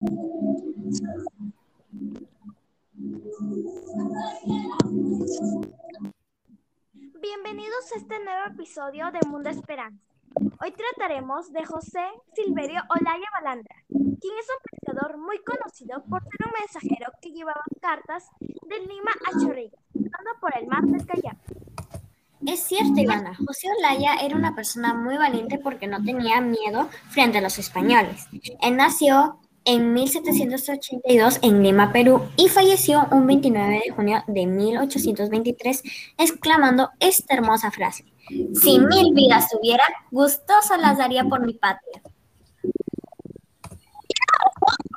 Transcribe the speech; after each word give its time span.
Bienvenidos 0.00 0.32
a 7.92 7.98
este 7.98 8.18
nuevo 8.24 8.46
episodio 8.46 9.10
de 9.12 9.28
Mundo 9.28 9.50
Esperanza. 9.50 10.02
Hoy 10.62 10.72
trataremos 10.72 11.52
de 11.52 11.66
José 11.66 12.00
Silverio 12.34 12.80
Olaya 12.88 13.26
Balandra, 13.42 13.76
quien 13.88 14.38
es 14.38 14.46
un 14.48 14.62
pescador 14.70 15.18
muy 15.18 15.38
conocido 15.44 16.02
por 16.08 16.22
ser 16.22 16.46
un 16.46 16.52
mensajero 16.58 17.12
que 17.20 17.32
llevaba 17.32 17.62
cartas 17.82 18.30
de 18.40 18.78
Lima 18.78 19.12
a 19.26 19.38
Chorrillos, 19.38 19.82
pasando 19.92 20.30
por 20.40 20.56
el 20.56 20.66
mar 20.66 20.82
del. 20.84 21.04
Es 22.46 22.60
cierto, 22.60 22.98
Ivana. 22.98 23.36
José 23.36 23.68
Olaya 23.78 24.14
era 24.22 24.34
una 24.34 24.54
persona 24.54 24.94
muy 24.94 25.18
valiente 25.18 25.58
porque 25.58 25.86
no 25.86 26.02
tenía 26.02 26.40
miedo 26.40 26.88
frente 27.10 27.36
a 27.36 27.42
los 27.42 27.58
españoles. 27.58 28.28
Él 28.62 28.76
nació 28.76 29.39
en 29.70 29.92
1782 29.92 31.38
en 31.42 31.62
Lima, 31.62 31.92
Perú, 31.92 32.22
y 32.36 32.48
falleció 32.48 33.06
un 33.12 33.28
29 33.28 33.82
de 33.84 33.90
junio 33.92 34.24
de 34.26 34.46
1823, 34.46 35.82
exclamando 36.18 36.90
esta 36.98 37.34
hermosa 37.34 37.70
frase: 37.70 38.04
Si 38.28 38.80
mil 38.80 39.14
vidas 39.14 39.48
tuviera, 39.48 39.84
gustoso 40.10 40.76
las 40.76 40.98
daría 40.98 41.22
por 41.24 41.46
mi 41.46 41.54
patria. 41.54 42.02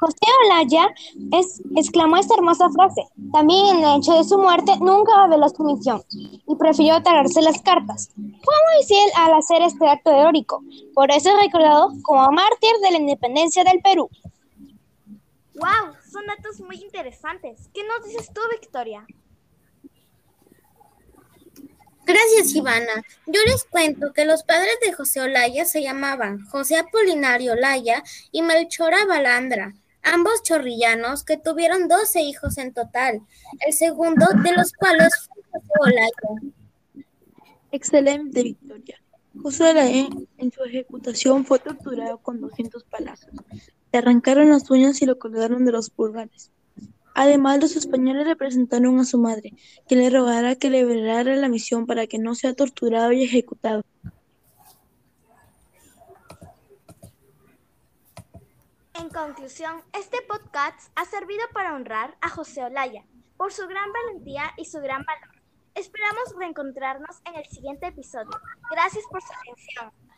José 0.00 0.16
Olaya 0.46 0.88
es, 1.32 1.62
exclamó 1.76 2.16
esta 2.16 2.34
hermosa 2.34 2.68
frase. 2.70 3.02
También 3.30 3.76
en 3.76 3.84
el 3.84 3.98
hecho 3.98 4.14
de 4.14 4.24
su 4.24 4.38
muerte 4.38 4.72
nunca 4.80 5.12
reveló 5.22 5.48
su 5.50 5.62
misión 5.64 6.02
y 6.10 6.56
prefirió 6.56 7.00
traerse 7.02 7.42
las 7.42 7.60
cartas. 7.60 8.10
Fue 8.16 8.54
muy 8.74 8.84
fiel 8.86 9.10
al 9.16 9.34
hacer 9.34 9.62
este 9.62 9.86
acto 9.86 10.10
heroico, 10.10 10.62
por 10.94 11.10
eso 11.12 11.28
es 11.28 11.36
recordado 11.44 11.90
como 12.02 12.32
mártir 12.32 12.72
de 12.82 12.90
la 12.90 12.98
independencia 12.98 13.64
del 13.64 13.80
Perú. 13.82 14.08
¡Wow! 15.54 15.94
Son 16.10 16.26
datos 16.26 16.60
muy 16.60 16.76
interesantes. 16.76 17.68
¿Qué 17.74 17.82
nos 17.84 18.06
dices 18.06 18.30
tú, 18.32 18.40
Victoria? 18.50 19.06
Gracias, 22.04 22.54
Ivana. 22.54 23.02
Yo 23.26 23.40
les 23.46 23.64
cuento 23.64 24.12
que 24.12 24.24
los 24.24 24.42
padres 24.42 24.76
de 24.84 24.92
José 24.92 25.20
Olaya 25.20 25.64
se 25.64 25.82
llamaban 25.82 26.44
José 26.46 26.76
Apolinario 26.76 27.52
Olaya 27.52 28.02
y 28.32 28.42
Melchora 28.42 29.04
Balandra, 29.06 29.74
ambos 30.02 30.42
chorrillanos 30.42 31.24
que 31.24 31.36
tuvieron 31.36 31.86
12 31.86 32.22
hijos 32.22 32.58
en 32.58 32.74
total, 32.74 33.20
el 33.64 33.72
segundo 33.72 34.26
de 34.42 34.52
los 34.52 34.72
cuales 34.72 35.12
fue 35.28 35.42
José 35.52 35.72
Olaya. 35.80 37.04
Excelente, 37.70 38.42
Victoria. 38.42 39.00
José 39.40 39.70
Olaya 39.70 40.08
en 40.38 40.50
su 40.50 40.64
ejecución 40.64 41.44
fue 41.44 41.60
torturado 41.60 42.18
con 42.18 42.40
200 42.40 42.82
palazos. 42.84 43.30
Le 43.92 43.98
arrancaron 43.98 44.48
las 44.48 44.70
uñas 44.70 45.02
y 45.02 45.06
lo 45.06 45.18
colgaron 45.18 45.64
de 45.64 45.72
los 45.72 45.90
pulgares. 45.90 46.50
Además, 47.14 47.60
los 47.60 47.76
españoles 47.76 48.26
le 48.26 48.36
presentaron 48.36 48.98
a 48.98 49.04
su 49.04 49.18
madre, 49.18 49.52
que 49.86 49.96
le 49.96 50.08
rogara 50.08 50.56
que 50.56 50.70
le 50.70 50.82
la 51.36 51.48
misión 51.48 51.86
para 51.86 52.06
que 52.06 52.18
no 52.18 52.34
sea 52.34 52.54
torturado 52.54 53.12
y 53.12 53.22
ejecutado. 53.22 53.82
En 58.94 59.08
conclusión, 59.10 59.82
este 59.92 60.18
podcast 60.26 60.90
ha 60.94 61.04
servido 61.04 61.42
para 61.52 61.74
honrar 61.74 62.16
a 62.22 62.30
José 62.30 62.64
Olaya 62.64 63.04
por 63.36 63.52
su 63.52 63.66
gran 63.66 63.90
valentía 63.92 64.52
y 64.56 64.64
su 64.64 64.78
gran 64.80 65.04
valor. 65.04 65.42
Esperamos 65.74 66.34
reencontrarnos 66.38 67.20
en 67.24 67.34
el 67.34 67.46
siguiente 67.46 67.86
episodio. 67.88 68.30
Gracias 68.70 69.04
por 69.10 69.20
su 69.20 69.32
atención. 69.32 70.11